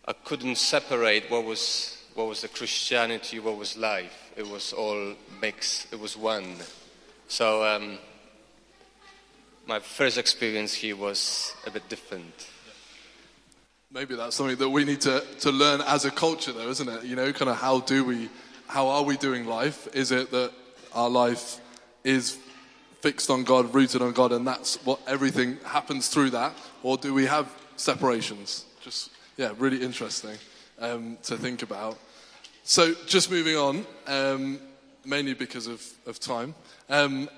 [0.06, 4.32] I couldn't separate what was what was the Christianity, what was life.
[4.36, 5.92] It was all mixed.
[5.92, 6.56] It was one.
[7.28, 7.98] So um,
[9.68, 12.48] my first experience here was a bit different.
[13.92, 17.04] Maybe that's something that we need to, to learn as a culture, though, isn't it?
[17.04, 18.28] You know, kind of how do we,
[18.66, 19.86] how are we doing life?
[19.94, 20.52] Is it that
[20.94, 21.60] our life
[22.04, 22.38] is
[23.00, 26.52] fixed on God, rooted on God, and that's what everything happens through that?
[26.82, 28.64] Or do we have separations?
[28.80, 30.36] Just, yeah, really interesting
[30.80, 31.98] um, to think about.
[32.64, 34.58] So, just moving on, um,
[35.04, 36.54] mainly because of, of time.
[36.88, 37.28] Um,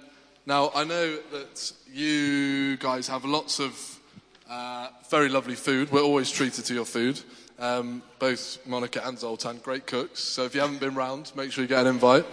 [0.46, 4.00] now, I know that you guys have lots of
[4.48, 5.92] uh, very lovely food.
[5.92, 7.20] We're always treated to your food.
[7.58, 10.20] Um, both Monica and Zoltan, great cooks.
[10.20, 12.24] So if you haven't been round, make sure you get an invite.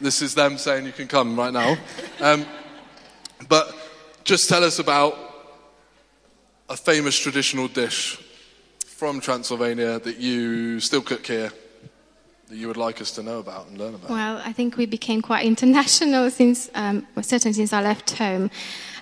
[0.00, 1.76] This is them saying you can come right now.
[2.20, 2.46] Um,
[3.48, 3.74] but
[4.24, 5.16] just tell us about
[6.68, 8.18] a famous traditional dish
[8.86, 11.52] from Transylvania that you still cook here
[12.48, 14.10] that you would like us to know about and learn about.
[14.10, 18.50] Well, I think we became quite international since, um, certainly since I left home.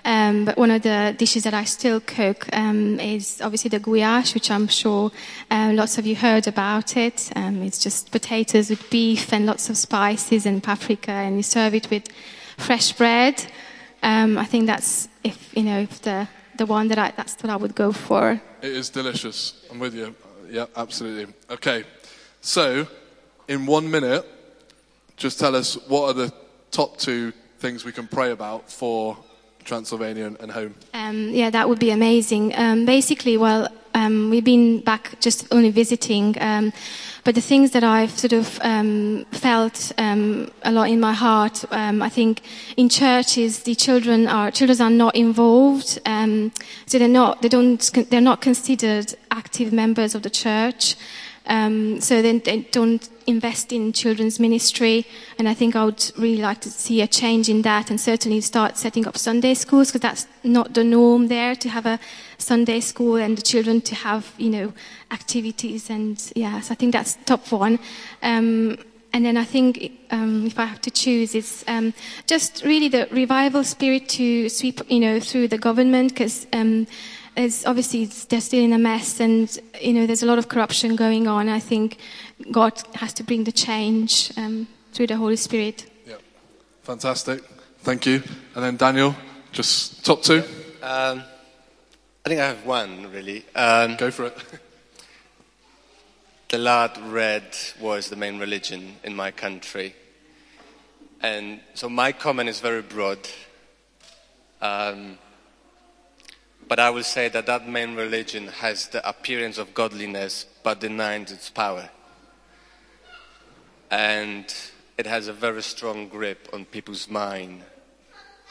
[0.05, 4.33] Um, but one of the dishes that I still cook um, is obviously the goulash,
[4.33, 5.11] which I'm sure
[5.51, 7.31] uh, lots of you heard about it.
[7.35, 11.73] Um, it's just potatoes with beef and lots of spices and paprika, and you serve
[11.73, 12.07] it with
[12.57, 13.45] fresh bread.
[14.01, 17.49] Um, I think that's if you know if the the one that I that's what
[17.49, 18.41] I would go for.
[18.61, 19.65] It is delicious.
[19.71, 20.15] I'm with you.
[20.49, 21.33] Yeah, absolutely.
[21.49, 21.83] Okay,
[22.41, 22.87] so
[23.47, 24.25] in one minute,
[25.17, 26.33] just tell us what are the
[26.71, 29.17] top two things we can pray about for
[29.69, 30.73] Transylvania and, home.
[30.93, 32.53] Um, yeah, that would be amazing.
[32.55, 36.73] Um, basically, well, um, we've been back just only visiting, um,
[37.23, 41.65] but the things that I've sort of um, felt um, a lot in my heart,
[41.71, 42.41] I think
[42.77, 45.99] in churches the children are children are not involved,
[46.87, 50.95] so they're not they don't they're not considered active members of the church.
[51.49, 55.05] Um, so then they don't invest in children's ministry.
[55.37, 58.39] And I think I would really like to see a change in that and certainly
[58.41, 61.99] start setting up Sunday schools because that's not the norm there to have a
[62.37, 64.73] Sunday school and the children to have, you know,
[65.11, 65.89] activities.
[65.89, 67.79] And yeah, so I think that's top one.
[68.21, 68.77] Um,
[69.11, 71.93] and then I think um, if I have to choose, it's um,
[72.27, 76.85] just really the revival spirit to sweep, you know, through the government because um,
[77.35, 80.49] it's obviously it's, they're still in a mess, and you know there's a lot of
[80.49, 81.49] corruption going on.
[81.49, 81.97] I think
[82.51, 85.89] God has to bring the change um, through the Holy Spirit.
[86.07, 86.15] Yeah,
[86.83, 87.43] fantastic.
[87.79, 88.23] Thank you.
[88.55, 89.15] And then Daniel,
[89.51, 90.43] just top two.
[90.81, 91.23] Um,
[92.25, 93.45] I think I have one really.
[93.55, 94.37] Um, Go for it.
[96.49, 99.95] the lad red was the main religion in my country,
[101.21, 103.19] and so my comment is very broad.
[104.61, 105.17] Um,
[106.69, 111.31] but I will say that that main religion has the appearance of godliness but denies
[111.31, 111.89] its power.
[113.89, 114.45] And
[114.95, 117.63] it has a very strong grip on people's mind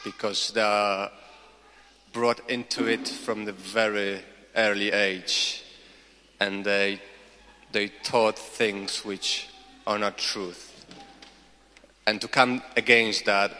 [0.03, 1.09] because they are
[2.11, 4.19] brought into it from the very
[4.53, 5.63] early age
[6.41, 7.01] and they,
[7.71, 9.47] they taught things which
[9.87, 10.85] are not truth.
[12.05, 13.51] And to come against that,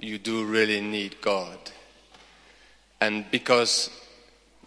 [0.00, 1.58] you do really need God.
[3.00, 3.90] And because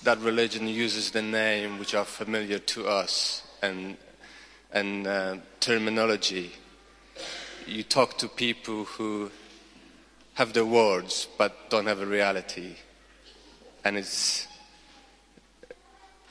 [0.03, 3.97] that religion uses the name which are familiar to us and,
[4.71, 6.51] and uh, terminology,
[7.67, 9.31] you talk to people who
[10.35, 12.75] have the words but don't have a reality.
[13.83, 14.47] And it's,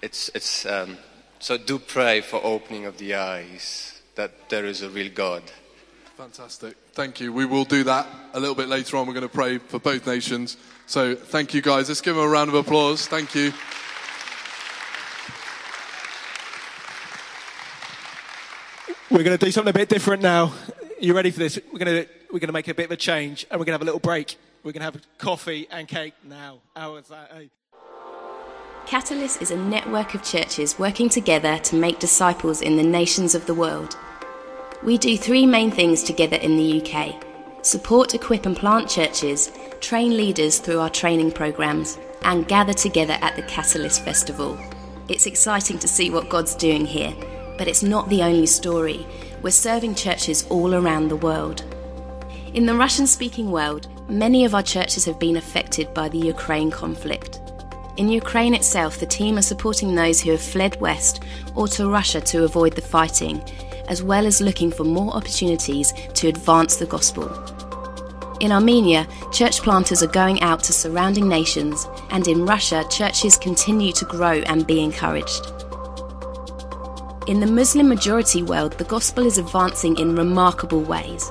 [0.01, 0.97] it's, it's um,
[1.41, 5.43] so do pray for opening of the eyes that there is a real God
[6.19, 6.77] Fantastic.
[6.95, 7.33] Thank you.
[7.33, 8.05] We will do that
[8.35, 9.07] a little bit later on.
[9.07, 10.57] We're going to pray for both nations.
[10.87, 11.87] So thank you guys.
[11.87, 13.07] Let's give them a round of applause.
[13.07, 13.53] Thank you.
[19.09, 20.55] We're going to do something a bit different now.
[21.01, 21.61] You ready for this?
[21.73, 23.75] We're going to we're going to make a bit of a change, and we're going
[23.75, 24.37] to have a little break.
[24.65, 26.59] We're going to have coffee and cake now.
[26.75, 27.31] How is that?
[27.33, 27.51] Hey?
[28.87, 33.47] Catalyst is a network of churches working together to make disciples in the nations of
[33.47, 33.97] the world.
[34.85, 37.25] We do three main things together in the UK
[37.63, 43.35] support, equip, and plant churches, train leaders through our training programs, and gather together at
[43.35, 44.57] the Catalyst Festival.
[45.09, 47.13] It's exciting to see what God's doing here,
[47.59, 49.05] but it's not the only story.
[49.43, 51.65] We're serving churches all around the world.
[52.55, 56.71] In the Russian speaking world, many of our churches have been affected by the Ukraine
[56.71, 57.41] conflict.
[57.97, 61.25] In Ukraine itself, the team are supporting those who have fled west
[61.57, 63.43] or to Russia to avoid the fighting,
[63.89, 67.29] as well as looking for more opportunities to advance the gospel.
[68.41, 73.93] In Armenia, church planters are going out to surrounding nations, and in Russia, churches continue
[73.93, 75.53] to grow and be encouraged.
[77.27, 81.31] In the Muslim majority world, the gospel is advancing in remarkable ways.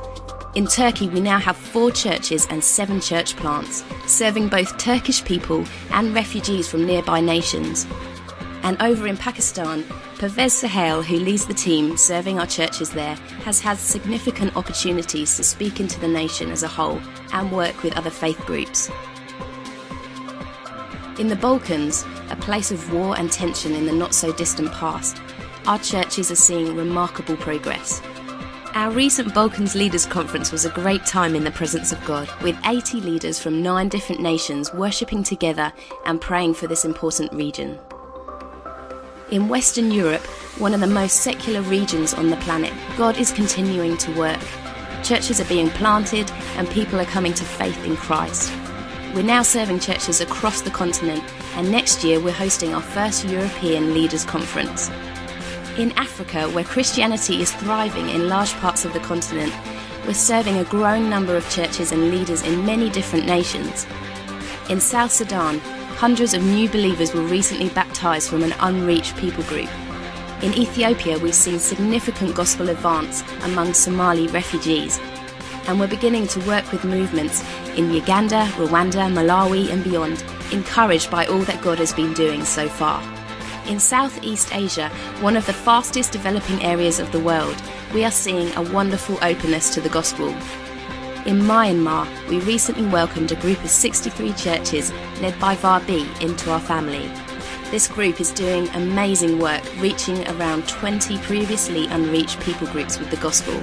[0.53, 5.63] In Turkey, we now have four churches and seven church plants, serving both Turkish people
[5.91, 7.87] and refugees from nearby nations.
[8.63, 9.85] And over in Pakistan,
[10.17, 15.43] Pervez Sahel, who leads the team serving our churches there, has had significant opportunities to
[15.43, 16.99] speak into the nation as a whole
[17.33, 18.89] and work with other faith groups.
[21.19, 25.21] In the Balkans, a place of war and tension in the not so distant past,
[25.67, 28.01] our churches are seeing remarkable progress.
[28.73, 32.57] Our recent Balkans Leaders Conference was a great time in the presence of God, with
[32.65, 35.71] 80 leaders from nine different nations worshipping together
[36.07, 37.77] and praying for this important region.
[39.29, 40.25] In Western Europe,
[40.57, 44.39] one of the most secular regions on the planet, God is continuing to work.
[45.03, 48.49] Churches are being planted and people are coming to faith in Christ.
[49.13, 51.21] We're now serving churches across the continent,
[51.55, 54.89] and next year we're hosting our first European Leaders Conference.
[55.77, 59.53] In Africa, where Christianity is thriving in large parts of the continent,
[60.05, 63.85] we're serving a growing number of churches and leaders in many different nations.
[64.69, 65.59] In South Sudan,
[65.97, 69.67] hundreds of new believers were recently baptized from an unreached people group.
[70.43, 74.99] In Ethiopia, we've seen significant gospel advance among Somali refugees,
[75.65, 77.43] and we're beginning to work with movements
[77.75, 82.69] in Uganda, Rwanda, Malawi, and beyond, encouraged by all that God has been doing so
[82.69, 83.01] far.
[83.67, 84.89] In Southeast Asia,
[85.21, 87.59] one of the fastest developing areas of the world,
[87.91, 90.31] we are seeing a wonderful openness to the gospel.
[91.27, 96.59] In Myanmar, we recently welcomed a group of 63 churches led by Varbi into our
[96.61, 97.11] family.
[97.69, 103.17] This group is doing amazing work, reaching around 20 previously unreached people groups with the
[103.17, 103.55] gospel.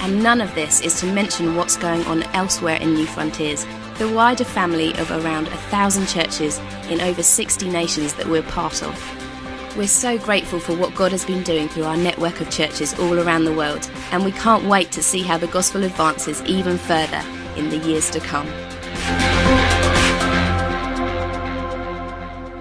[0.00, 3.64] And none of this is to mention what's going on elsewhere in Newfrontiers,
[3.98, 6.58] the wider family of around a thousand churches
[6.90, 9.21] in over 60 nations that we're part of.
[9.74, 13.18] We're so grateful for what God has been doing through our network of churches all
[13.18, 17.22] around the world, and we can't wait to see how the gospel advances even further
[17.56, 18.46] in the years to come.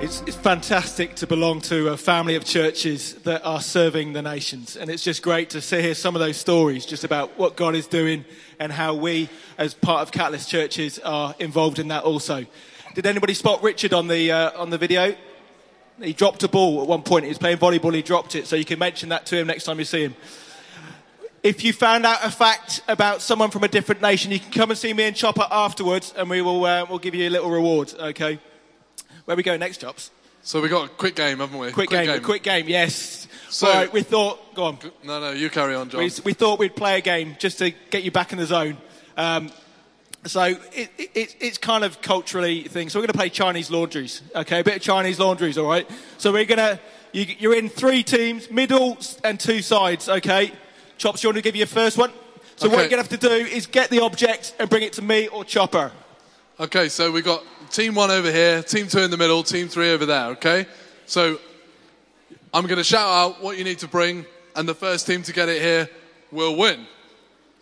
[0.02, 4.78] It's, it's fantastic to belong to a family of churches that are serving the nations.
[4.78, 7.76] And it's just great to see hear some of those stories just about what God
[7.76, 8.24] is doing
[8.58, 12.45] and how we, as part of Catalyst churches, are involved in that also.
[12.95, 15.13] Did anybody spot Richard on the, uh, on the video?
[16.01, 17.25] He dropped a ball at one point.
[17.25, 18.47] He was playing volleyball, he dropped it.
[18.47, 20.15] So you can mention that to him next time you see him.
[21.43, 24.69] If you found out a fact about someone from a different nation, you can come
[24.69, 27.49] and see me and Chopper afterwards, and we will uh, we'll give you a little
[27.49, 28.39] reward, okay?
[29.25, 30.12] Where we go next, Chops?
[30.43, 31.71] So we got a quick game, haven't we?
[31.71, 33.27] Quick, game, a quick game, yes.
[33.49, 34.77] So- So right, we thought, go on.
[35.04, 35.99] No, no, you carry on, John.
[35.99, 38.77] We, we thought we'd play a game just to get you back in the zone.
[39.17, 39.51] Um,
[40.25, 40.60] so it,
[40.97, 42.89] it, it, it's kind of culturally thing.
[42.89, 44.21] So we're going to play Chinese laundries.
[44.36, 45.89] Okay, a bit of Chinese laundries, all right?
[46.17, 46.79] So we're going to,
[47.12, 50.51] you, you're in three teams, middle and two sides, okay?
[50.97, 52.12] Chops, you want to give you your first one?
[52.55, 52.81] So what Okay.
[52.84, 55.27] you're going to have to do is get the object and bring it to me
[55.27, 55.91] or Chopper.
[56.60, 59.91] Okay, so we've got team one over here, team two in the middle, team three
[59.91, 60.67] over there, okay?
[61.08, 61.39] So
[62.54, 64.25] I'm going to shout out what you need to bring,
[64.56, 65.89] and the first team to get it here
[66.31, 66.85] will win.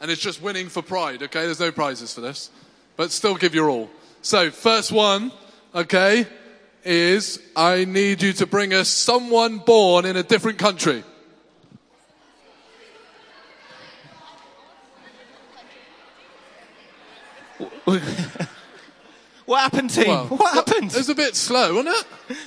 [0.01, 1.45] And it's just winning for pride, okay?
[1.45, 2.49] There's no prizes for this,
[2.95, 3.89] but still give your all.
[4.21, 5.31] So, first one,
[5.75, 6.25] okay,
[6.83, 11.03] is I need you to bring us someone born in a different country.
[19.49, 20.07] What happened, team?
[20.07, 20.91] Well, what happened?
[20.91, 21.95] It was a bit slow, wasn't
[22.29, 22.37] it?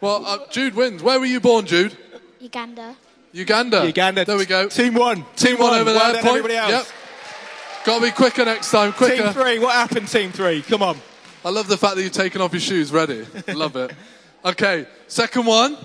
[0.00, 1.02] Well, uh, Jude wins.
[1.02, 1.94] Where were you born, Jude?
[2.40, 2.96] Uganda.
[3.32, 3.86] Uganda.
[3.86, 4.24] Uganda.
[4.24, 4.68] There we go.
[4.68, 5.24] Team one.
[5.36, 6.22] Team one over well there.
[6.22, 6.38] Point.
[6.38, 6.70] everybody else.
[6.70, 6.86] Yep.
[7.84, 8.92] Got to be quicker next time.
[8.92, 9.22] Quicker.
[9.24, 9.58] Team three.
[9.58, 10.62] What happened, team three?
[10.62, 10.96] Come on.
[11.44, 12.90] I love the fact that you've taken off your shoes.
[12.90, 13.26] Ready.
[13.48, 13.92] love it.
[14.44, 14.86] Okay.
[15.06, 15.76] Second one.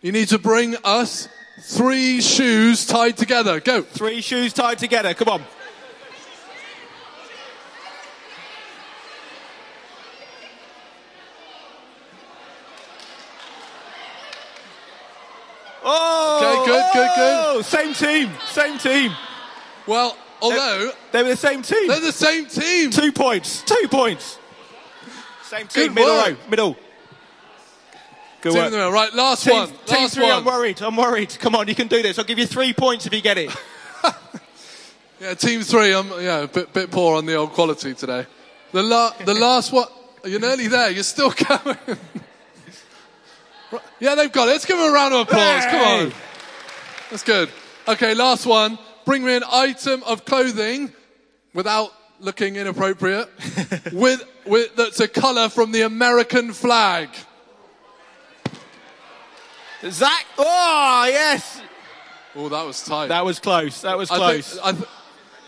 [0.00, 1.28] You need to bring us
[1.60, 3.60] three shoes tied together.
[3.60, 3.82] Go.
[3.82, 5.14] Three shoes tied together.
[5.14, 5.42] Come on.
[15.84, 17.51] Oh, Okay, good, good, good.
[17.62, 19.12] Oh, Same team, same team.
[19.86, 21.88] Well, although they were the same team.
[21.88, 22.90] They're the same team.
[22.90, 23.62] Two points.
[23.62, 24.38] Two points.
[25.44, 25.86] Same team.
[25.86, 26.28] Good middle work.
[26.28, 26.36] row.
[26.50, 26.76] Middle.
[28.40, 28.66] Good Team work.
[28.66, 28.92] in the middle.
[28.92, 29.68] Right, last team, one.
[29.68, 30.24] Team Last three.
[30.24, 30.32] one.
[30.32, 30.82] I'm worried.
[30.82, 31.36] I'm worried.
[31.38, 32.18] Come on, you can do this.
[32.18, 33.50] I'll give you three points if you get it.
[35.20, 35.94] Yeah, team three.
[35.94, 38.26] I'm yeah, a bit, bit poor on the old quality today.
[38.72, 39.86] The la- the last one.
[40.24, 40.90] You're nearly there.
[40.90, 41.76] You're still coming.
[44.00, 44.52] Yeah, they've got it.
[44.52, 45.64] Let's give them a round of applause.
[45.66, 46.12] Come on.
[47.12, 47.50] That's good.
[47.86, 48.78] Okay, last one.
[49.04, 50.90] Bring me an item of clothing
[51.52, 53.28] without looking inappropriate.
[53.92, 57.10] with with that's a colour from the American flag.
[59.90, 60.24] Zach.
[60.38, 61.60] Oh yes.
[62.34, 63.08] Oh, that was tight.
[63.08, 63.82] That was close.
[63.82, 64.54] That was I close.
[64.54, 64.84] think- I th-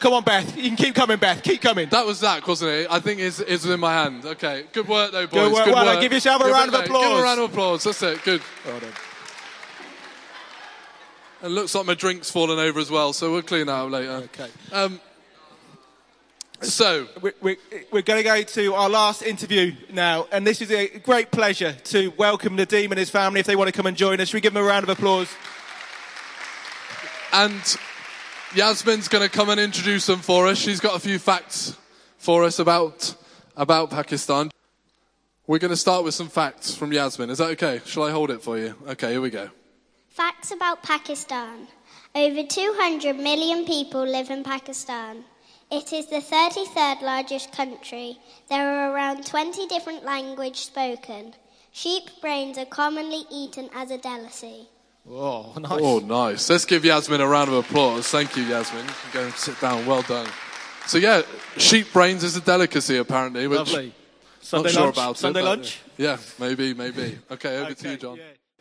[0.00, 0.54] Come on, Beth.
[0.54, 1.42] You can keep coming, Beth.
[1.42, 1.88] Keep coming.
[1.88, 2.88] That was Zach, wasn't it?
[2.90, 4.26] I think it's, it's within my hand.
[4.26, 5.32] Okay, good work though, boys.
[5.48, 5.66] Good work.
[5.74, 6.02] Well done.
[6.02, 6.98] Give yourself a Good round work, of mate.
[6.98, 7.20] Give applause.
[7.20, 7.84] a round of applause.
[7.84, 8.22] That's it.
[8.22, 8.42] Good.
[8.66, 8.92] Well done.
[11.44, 14.12] It looks like my drink's fallen over as well, so we'll clean that up later.
[14.12, 14.48] Okay.
[14.72, 14.98] Um,
[16.62, 17.56] so, We're, we're,
[17.92, 21.74] we're going to go to our last interview now, and this is a great pleasure
[21.84, 24.28] to welcome Nadeem and his family if they want to come and join us.
[24.28, 25.28] Should we give them a round of applause?
[27.34, 27.76] and
[28.54, 30.56] Yasmin's going to come and introduce them for us.
[30.56, 31.76] She's got a few facts
[32.16, 33.14] for us about
[33.54, 34.50] about Pakistan.
[35.46, 37.28] We're going to start with some facts from Yasmin.
[37.28, 37.82] Is that okay?
[37.84, 38.76] Shall I hold it for you?
[38.88, 39.50] Okay, here we go.
[40.14, 41.66] Facts about Pakistan.
[42.14, 45.24] Over 200 million people live in Pakistan.
[45.72, 48.18] It is the 33rd largest country.
[48.48, 51.34] There are around 20 different languages spoken.
[51.72, 54.68] Sheep brains are commonly eaten as a delicacy.
[55.10, 55.80] Oh, oh nice.
[55.82, 56.48] Oh, nice.
[56.48, 58.06] Let's give Yasmin a round of applause.
[58.06, 58.84] Thank you, Yasmin.
[58.84, 59.84] You can go and sit down.
[59.84, 60.28] Well done.
[60.86, 61.22] So, yeah,
[61.56, 63.48] sheep brains is a delicacy, apparently.
[63.48, 63.86] Which Lovely.
[63.86, 63.94] Not
[64.42, 65.42] Sunday sure about Sunday it.
[65.42, 65.80] but- lunch?
[65.96, 67.18] Yeah, maybe, maybe.
[67.32, 68.16] Okay, over to you, John.
[68.18, 68.22] Yeah.